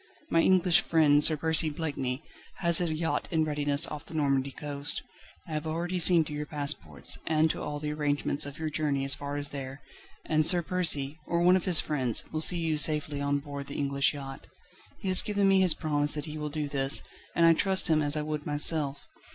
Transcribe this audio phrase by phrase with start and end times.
[0.31, 2.23] My English friend Sir Percy Blakeney,
[2.55, 5.03] has a yacht in readiness off the Normandy coast.
[5.47, 9.05] I have already seen to your passports and to all the arrangements of your journey
[9.05, 9.83] as far as there,
[10.25, 13.77] and Sir Percy, or one of his friends, will see you safely on board the
[13.77, 14.47] English yacht.
[14.97, 17.03] He has given me his promise that he will do this,
[17.35, 19.07] and I trust him as I would myself.